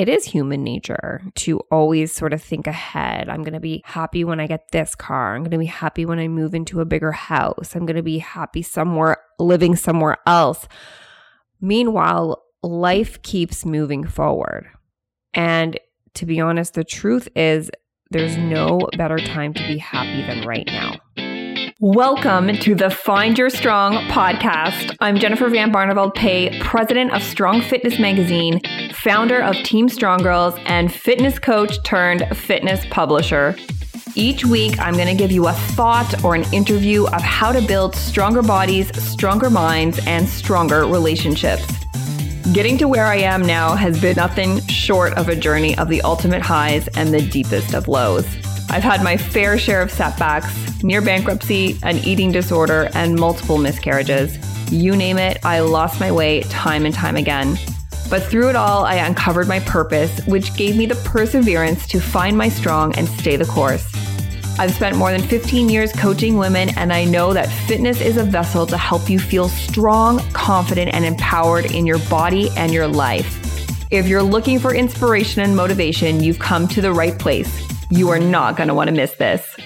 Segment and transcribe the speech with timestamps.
[0.00, 3.28] it is human nature to always sort of think ahead.
[3.28, 5.36] I'm going to be happy when I get this car.
[5.36, 7.76] I'm going to be happy when I move into a bigger house.
[7.76, 10.66] I'm going to be happy somewhere, living somewhere else.
[11.60, 14.70] Meanwhile, life keeps moving forward.
[15.34, 15.78] And
[16.14, 17.70] to be honest, the truth is
[18.10, 20.94] there's no better time to be happy than right now.
[21.82, 24.94] Welcome to the Find Your Strong podcast.
[25.00, 28.60] I'm Jennifer Van Barneveld Pay, president of Strong Fitness Magazine,
[28.92, 33.56] founder of Team Strong Girls, and fitness coach turned fitness publisher.
[34.14, 37.62] Each week, I'm going to give you a thought or an interview of how to
[37.62, 41.64] build stronger bodies, stronger minds, and stronger relationships.
[42.52, 46.02] Getting to where I am now has been nothing short of a journey of the
[46.02, 48.26] ultimate highs and the deepest of lows.
[48.68, 54.38] I've had my fair share of setbacks, near bankruptcy, an eating disorder, and multiple miscarriages.
[54.72, 57.58] You name it, I lost my way time and time again.
[58.08, 62.36] But through it all, I uncovered my purpose, which gave me the perseverance to find
[62.36, 63.86] my strong and stay the course.
[64.58, 68.24] I've spent more than 15 years coaching women, and I know that fitness is a
[68.24, 73.36] vessel to help you feel strong, confident, and empowered in your body and your life.
[73.90, 77.66] If you're looking for inspiration and motivation, you've come to the right place.
[77.90, 79.56] You are not going to want to miss this.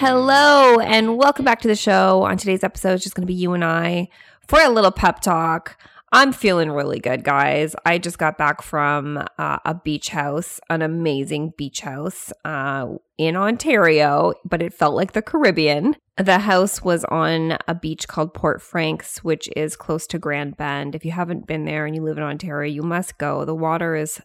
[0.00, 2.22] Hello, and welcome back to the show.
[2.22, 4.10] On today's episode, it's just going to be you and I
[4.46, 5.76] for a little pep talk.
[6.12, 7.74] I'm feeling really good, guys.
[7.84, 12.86] I just got back from uh, a beach house, an amazing beach house uh,
[13.18, 15.96] in Ontario, but it felt like the Caribbean.
[16.16, 20.94] The house was on a beach called Port Franks, which is close to Grand Bend.
[20.94, 23.44] If you haven't been there and you live in Ontario, you must go.
[23.44, 24.20] The water is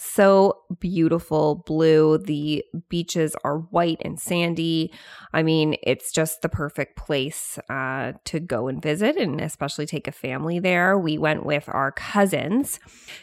[0.00, 2.18] so beautiful blue.
[2.18, 4.92] The beaches are white and sandy.
[5.32, 10.08] I mean, it's just the perfect place uh, to go and visit and especially take
[10.08, 10.98] a family there.
[10.98, 12.80] We went with our cousins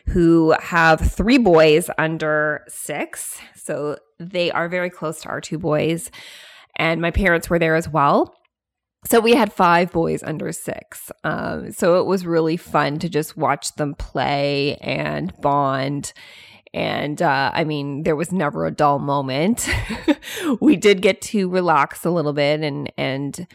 [0.08, 3.40] who have three boys under six.
[3.56, 6.12] So they are very close to our two boys.
[6.76, 8.36] And my parents were there as well.
[9.06, 11.12] So we had five boys under six.
[11.24, 16.14] Um, so it was really fun to just watch them play and bond
[16.74, 19.70] and uh, I mean, there was never a dull moment.
[20.60, 23.48] we did get to relax a little bit and and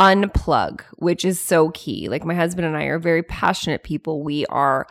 [0.00, 2.08] unplug, which is so key.
[2.08, 4.22] Like my husband and I are very passionate people.
[4.22, 4.86] We are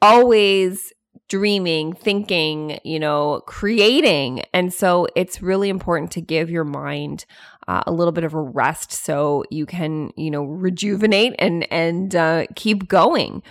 [0.00, 0.92] always
[1.28, 4.44] dreaming, thinking, you know, creating.
[4.52, 7.26] And so it's really important to give your mind
[7.68, 12.14] uh, a little bit of a rest so you can, you know, rejuvenate and and
[12.14, 13.42] uh, keep going.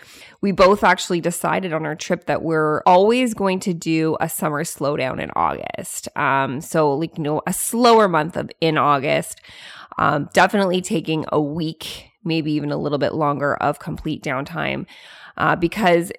[0.42, 4.64] We both actually decided on our trip that we're always going to do a summer
[4.64, 6.08] slowdown in August.
[6.16, 9.42] Um, so like you know, a slower month of in August.
[9.98, 14.86] Um, definitely taking a week, maybe even a little bit longer of complete downtime.
[15.38, 16.12] Uh, because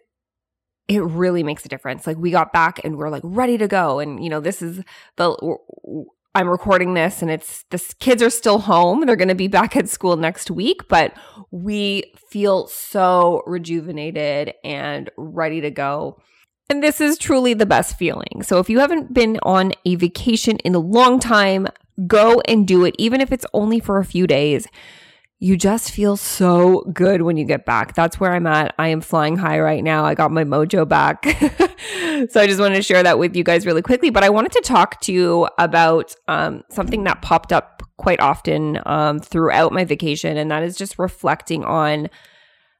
[0.88, 2.06] it really makes a difference.
[2.06, 3.98] Like we got back and we're like ready to go.
[3.98, 4.82] And you know, this is
[5.16, 5.56] the
[6.36, 9.06] I'm recording this and it's the kids are still home.
[9.06, 11.14] They're going to be back at school next week, but
[11.50, 16.20] we feel so rejuvenated and ready to go.
[16.68, 18.42] And this is truly the best feeling.
[18.42, 21.68] So if you haven't been on a vacation in a long time,
[22.06, 24.66] go and do it, even if it's only for a few days
[25.38, 27.94] you just feel so good when you get back.
[27.94, 28.74] That's where I'm at.
[28.78, 30.04] I am flying high right now.
[30.04, 31.24] I got my mojo back.
[32.30, 34.08] so I just wanted to share that with you guys really quickly.
[34.08, 38.80] But I wanted to talk to you about um, something that popped up quite often
[38.86, 42.08] um, throughout my vacation, and that is just reflecting on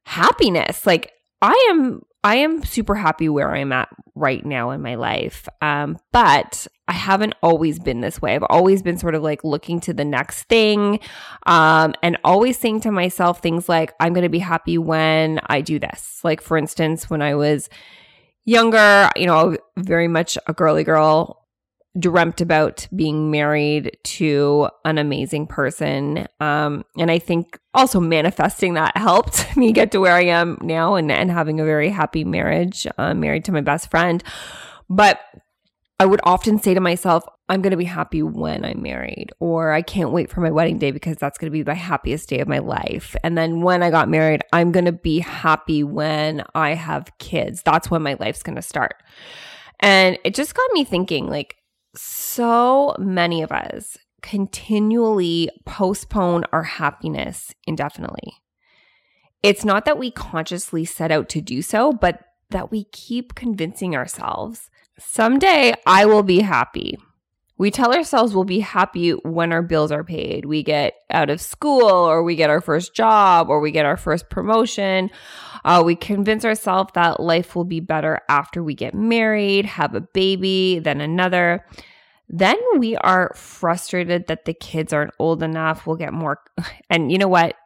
[0.05, 0.87] happiness.
[0.87, 1.13] Like,
[1.43, 5.47] I am I am super happy where I'm at right now in my life.
[5.63, 8.35] Um, but I haven't always been this way.
[8.35, 10.99] I've always been sort of like looking to the next thing
[11.47, 15.61] um, and always saying to myself things like, I'm going to be happy when I
[15.61, 16.21] do this.
[16.25, 17.69] Like, for instance, when I was
[18.45, 21.46] younger, you know, very much a girly girl,
[21.99, 26.27] dreamt about being married to an amazing person.
[26.41, 30.95] Um, and I think also manifesting that helped me get to where I am now
[30.95, 34.23] and, and having a very happy marriage, uh, married to my best friend.
[34.89, 35.21] But
[35.99, 39.73] I would often say to myself, I'm going to be happy when I'm married, or
[39.73, 42.41] I can't wait for my wedding day because that's going to be the happiest day
[42.41, 43.17] of my life.
[43.23, 47.63] And then when I got married, I'm going to be happy when I have kids.
[47.63, 49.03] That's when my life's going to start.
[49.81, 51.57] And it just got me thinking like,
[51.97, 58.35] so many of us continually postpone our happiness indefinitely.
[59.43, 62.21] It's not that we consciously set out to do so, but
[62.51, 66.99] that we keep convincing ourselves someday I will be happy.
[67.59, 70.45] We tell ourselves we'll be happy when our bills are paid.
[70.45, 73.97] We get out of school or we get our first job or we get our
[73.97, 75.11] first promotion.
[75.65, 80.03] Uh, we convince ourselves that life will be better after we get married, have a
[80.03, 81.65] baby, then another.
[82.29, 85.87] Then we are frustrated that the kids aren't old enough.
[85.87, 86.41] We'll get more.
[86.91, 87.57] And you know what?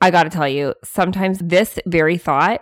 [0.00, 2.60] I got to tell you, sometimes this very thought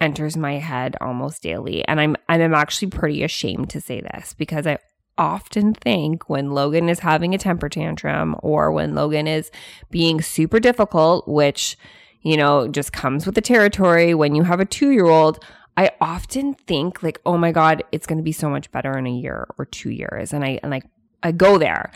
[0.00, 4.66] enters my head almost daily and I'm I'm actually pretty ashamed to say this because
[4.66, 4.78] I
[5.18, 9.50] often think when Logan is having a temper tantrum or when Logan is
[9.90, 11.76] being super difficult, which,
[12.22, 15.42] you know, just comes with the territory when you have a two year old,
[15.76, 19.06] I often think like, oh my God, it's going to be so much better in
[19.06, 20.32] a year or two years.
[20.32, 20.84] And I, and like,
[21.22, 21.90] I go there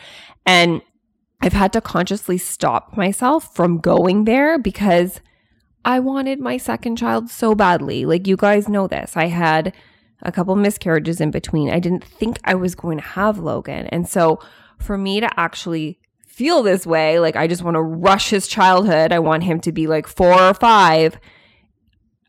[0.45, 0.83] and
[1.41, 5.21] I've had to consciously stop myself from going there because
[5.85, 8.05] I wanted my second child so badly.
[8.05, 9.17] Like, you guys know this.
[9.17, 9.73] I had,
[10.23, 11.71] a couple miscarriages in between.
[11.71, 13.87] I didn't think I was going to have Logan.
[13.89, 14.41] And so
[14.79, 19.13] for me to actually feel this way, like I just want to rush his childhood,
[19.13, 21.19] I want him to be like four or five.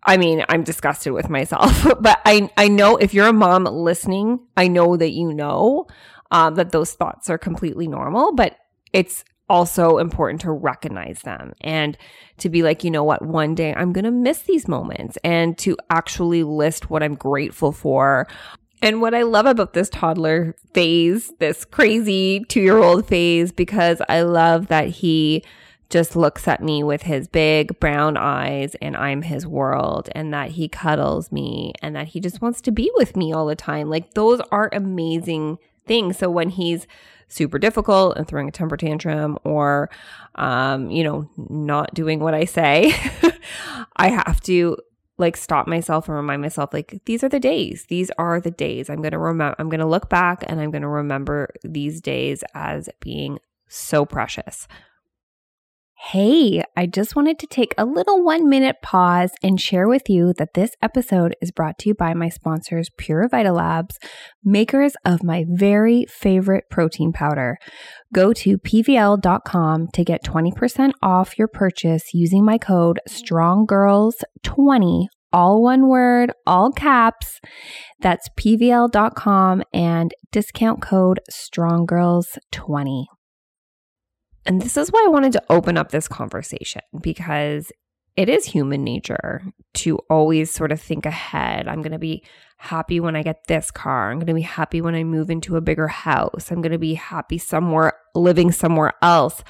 [0.03, 4.39] I mean, I'm disgusted with myself, but I, I know if you're a mom listening,
[4.57, 5.87] I know that you know
[6.31, 8.57] um, that those thoughts are completely normal, but
[8.93, 11.97] it's also important to recognize them and
[12.37, 15.57] to be like, you know what, one day I'm going to miss these moments and
[15.59, 18.27] to actually list what I'm grateful for.
[18.81, 24.01] And what I love about this toddler phase, this crazy two year old phase, because
[24.09, 25.43] I love that he
[25.91, 30.51] just looks at me with his big brown eyes and I'm his world and that
[30.51, 33.89] he cuddles me and that he just wants to be with me all the time.
[33.89, 35.59] Like those are amazing
[35.91, 36.17] things.
[36.17, 36.87] So when he's
[37.27, 39.89] super difficult and throwing a temper tantrum or,
[40.35, 42.93] um, you know, not doing what I say,
[43.97, 44.77] I have to
[45.17, 47.87] like stop myself and remind myself like these are the days.
[47.89, 48.89] These are the days.
[48.89, 51.99] I'm going to remember i'm going to look back and i'm going to remember these
[51.99, 54.67] days as being so precious
[56.05, 60.33] Hey, I just wanted to take a little one minute pause and share with you
[60.39, 63.99] that this episode is brought to you by my sponsors, Pure Vita Labs,
[64.43, 67.57] makers of my very favorite protein powder.
[68.13, 75.87] Go to pvl.com to get 20% off your purchase using my code STRONGGIRLS20, all one
[75.87, 77.39] word, all caps.
[77.99, 83.05] That's pvl.com and discount code STRONGGIRLS20.
[84.45, 87.71] And this is why I wanted to open up this conversation because
[88.15, 89.41] it is human nature
[89.73, 91.67] to always sort of think ahead.
[91.67, 92.23] I'm going to be
[92.57, 94.11] happy when I get this car.
[94.11, 96.51] I'm going to be happy when I move into a bigger house.
[96.51, 99.43] I'm going to be happy somewhere, living somewhere else.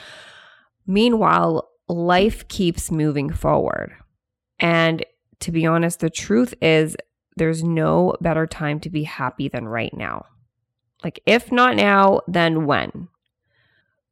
[0.86, 3.94] Meanwhile, life keeps moving forward.
[4.60, 5.04] And
[5.40, 6.96] to be honest, the truth is
[7.36, 10.26] there's no better time to be happy than right now.
[11.04, 13.08] Like, if not now, then when?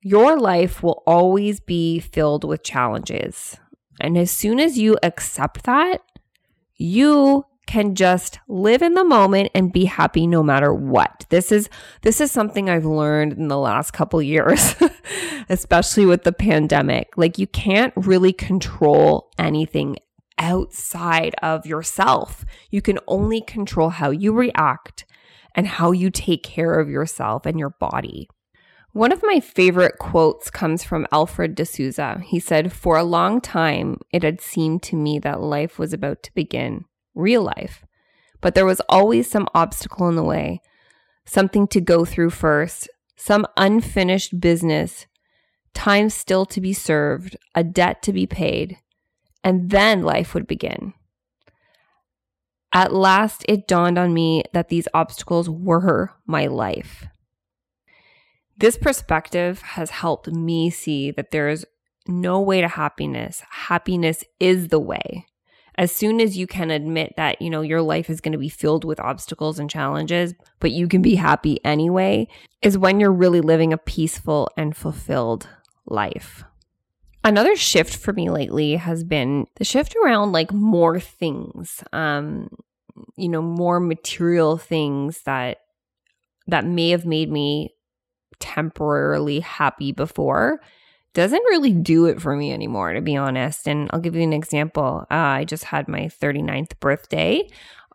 [0.02, 3.58] Your life will always be filled with challenges.
[4.00, 6.02] And as soon as you accept that,
[6.78, 11.26] you can just live in the moment and be happy no matter what.
[11.30, 11.70] This is
[12.02, 14.74] this is something I've learned in the last couple years,
[15.50, 17.10] especially with the pandemic.
[17.18, 19.98] Like you can't really control anything
[20.40, 22.46] outside of yourself.
[22.72, 25.06] You can only control how you react
[25.54, 28.30] and how you take care of yourself and your body.
[28.94, 32.22] One of my favorite quotes comes from Alfred de Souza.
[32.26, 36.24] He said, For a long time, it had seemed to me that life was about
[36.24, 37.86] to begin, real life.
[38.42, 40.62] But there was always some obstacle in the way,
[41.24, 45.06] something to go through first, some unfinished business,
[45.76, 48.78] time still to be served, a debt to be paid,
[49.44, 50.94] and then life would begin.
[52.74, 57.06] At last, it dawned on me that these obstacles were my life.
[58.60, 61.66] This perspective has helped me see that there is
[62.08, 63.42] no way to happiness.
[63.50, 65.26] Happiness is the way.
[65.76, 68.50] As soon as you can admit that, you know, your life is going to be
[68.50, 72.28] filled with obstacles and challenges, but you can be happy anyway,
[72.62, 75.48] is when you're really living a peaceful and fulfilled
[75.86, 76.44] life.
[77.24, 82.50] Another shift for me lately has been the shift around like more things, um,
[83.16, 85.60] you know, more material things that
[86.48, 87.74] that may have made me
[88.40, 90.60] temporarily happy before
[91.14, 93.68] doesn't really do it for me anymore, to be honest.
[93.68, 95.06] And I'll give you an example.
[95.10, 97.48] Uh, I just had my 39th birthday,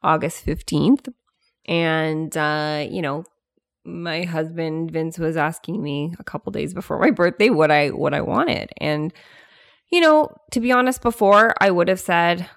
[0.03, 1.13] August 15th.
[1.67, 3.25] And, uh, you know,
[3.85, 8.15] my husband Vince was asking me a couple days before my birthday what I what
[8.15, 8.71] I wanted.
[8.79, 9.13] And
[9.91, 12.49] you know, to be honest before I would have said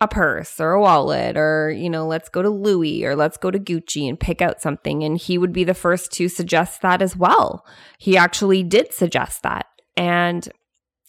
[0.00, 3.50] a purse or a wallet or, you know, let's go to Louis or let's go
[3.50, 5.02] to Gucci and pick out something.
[5.02, 7.66] And he would be the first to suggest that as well.
[7.98, 9.66] He actually did suggest that.
[9.96, 10.48] And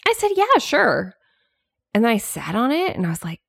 [0.08, 1.14] I said, yeah, sure.
[1.94, 3.40] And then I sat on it and I was like,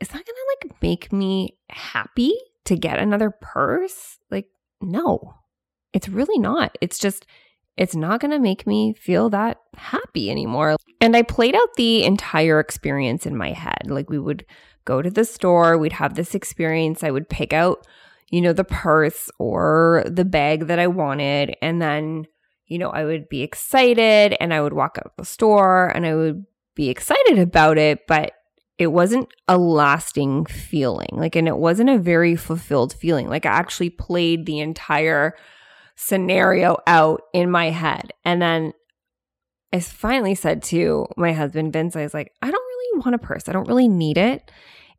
[0.00, 2.32] is that going to like make me happy
[2.64, 4.18] to get another purse?
[4.30, 4.46] Like,
[4.80, 5.34] no,
[5.92, 6.76] it's really not.
[6.80, 7.26] It's just,
[7.76, 10.76] it's not going to make me feel that happy anymore.
[11.00, 13.84] And I played out the entire experience in my head.
[13.86, 14.44] Like we would
[14.84, 17.02] go to the store, we'd have this experience.
[17.02, 17.86] I would pick out,
[18.30, 21.56] you know, the purse or the bag that I wanted.
[21.62, 22.26] And then,
[22.66, 26.14] you know, I would be excited and I would walk out the store and I
[26.14, 26.44] would
[26.74, 28.32] be excited about it, but
[28.78, 31.10] it wasn't a lasting feeling.
[31.12, 33.28] Like, and it wasn't a very fulfilled feeling.
[33.28, 35.34] Like, I actually played the entire
[35.96, 38.12] scenario out in my head.
[38.24, 38.72] And then
[39.72, 43.48] I finally said to my husband, Vince, I was like, I don't want a purse.
[43.48, 44.50] I don't really need it.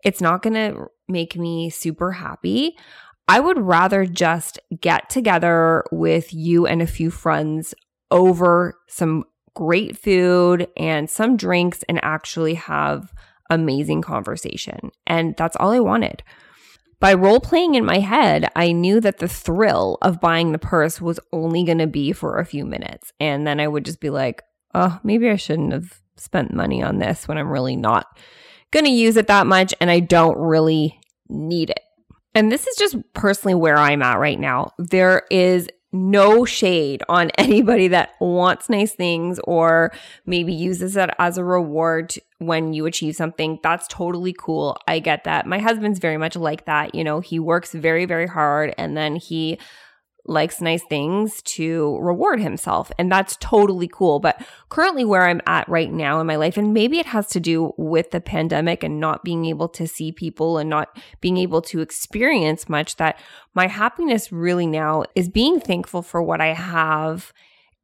[0.03, 2.75] It's not going to make me super happy.
[3.27, 7.73] I would rather just get together with you and a few friends
[8.09, 13.13] over some great food and some drinks and actually have
[13.49, 14.91] amazing conversation.
[15.05, 16.23] And that's all I wanted.
[16.99, 21.01] By role playing in my head, I knew that the thrill of buying the purse
[21.01, 23.11] was only going to be for a few minutes.
[23.19, 24.43] And then I would just be like,
[24.75, 28.17] oh, maybe I shouldn't have spent money on this when I'm really not
[28.71, 30.99] going to use it that much and I don't really
[31.29, 31.81] need it.
[32.33, 34.71] And this is just personally where I'm at right now.
[34.77, 39.91] There is no shade on anybody that wants nice things or
[40.25, 43.59] maybe uses it as a reward when you achieve something.
[43.61, 44.77] That's totally cool.
[44.87, 45.45] I get that.
[45.45, 46.95] My husband's very much like that.
[46.95, 49.59] You know, he works very, very hard and then he
[50.25, 52.91] likes nice things to reward himself.
[52.97, 54.19] And that's totally cool.
[54.19, 57.39] But currently, where I'm at right now in my life, and maybe it has to
[57.39, 61.61] do with the pandemic and not being able to see people and not being able
[61.63, 63.19] to experience much, that
[63.53, 67.33] my happiness really now is being thankful for what I have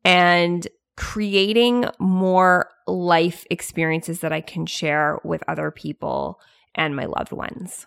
[0.03, 6.39] and creating more life experiences that I can share with other people
[6.73, 7.85] and my loved ones.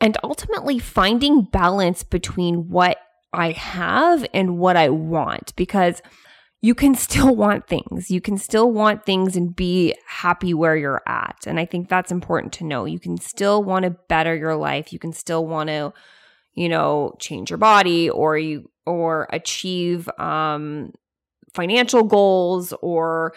[0.00, 2.98] And ultimately, finding balance between what
[3.32, 6.02] I have and what I want because
[6.60, 8.10] you can still want things.
[8.10, 11.44] You can still want things and be happy where you're at.
[11.46, 12.84] And I think that's important to know.
[12.84, 14.92] You can still want to better your life.
[14.92, 15.92] You can still want to,
[16.54, 20.92] you know, change your body or you or achieve um
[21.52, 23.34] financial goals or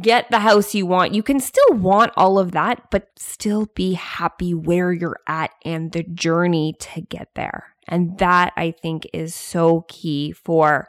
[0.00, 1.14] get the house you want.
[1.14, 5.92] You can still want all of that, but still be happy where you're at and
[5.92, 7.71] the journey to get there.
[7.88, 10.88] And that I think is so key for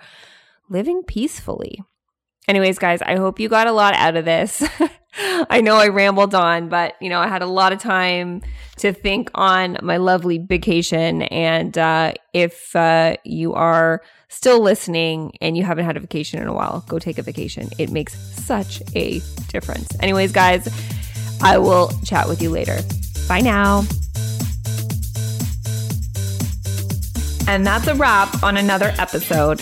[0.69, 1.81] living peacefully.
[2.47, 4.63] Anyways, guys, I hope you got a lot out of this.
[5.49, 8.41] I know I rambled on, but you know, I had a lot of time
[8.77, 11.21] to think on my lovely vacation.
[11.23, 16.47] And uh, if uh, you are still listening and you haven't had a vacation in
[16.47, 17.69] a while, go take a vacation.
[17.77, 19.95] It makes such a difference.
[20.01, 20.67] Anyways, guys,
[21.41, 22.79] I will chat with you later.
[23.27, 23.83] Bye now.
[27.47, 29.61] And that's a wrap on another episode.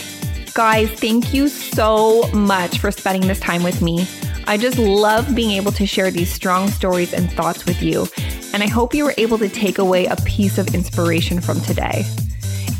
[0.54, 4.06] Guys, thank you so much for spending this time with me.
[4.46, 8.06] I just love being able to share these strong stories and thoughts with you.
[8.52, 12.04] And I hope you were able to take away a piece of inspiration from today.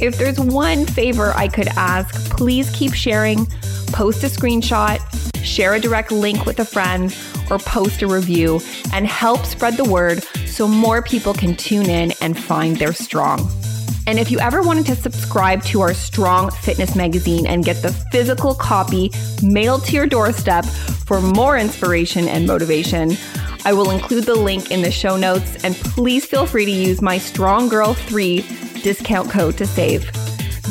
[0.01, 3.47] If there's one favor I could ask, please keep sharing,
[3.87, 5.01] post a screenshot,
[5.45, 7.17] share a direct link with a friend,
[7.51, 8.61] or post a review
[8.93, 13.51] and help spread the word so more people can tune in and find their strong.
[14.07, 17.93] And if you ever wanted to subscribe to our Strong Fitness magazine and get the
[18.11, 19.11] physical copy
[19.43, 23.17] mailed to your doorstep for more inspiration and motivation,
[23.65, 25.63] I will include the link in the show notes.
[25.65, 28.45] And please feel free to use my Strong Girl 3
[28.83, 30.11] discount code to save.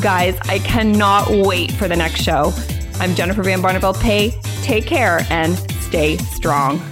[0.02, 2.52] Guys, I cannot wait for the next show.
[3.00, 4.38] I'm Jennifer Van Barneveld Pay.
[4.62, 6.91] Take care and stay strong.